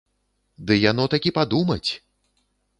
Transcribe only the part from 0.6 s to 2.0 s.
Ды яно такі падумаць!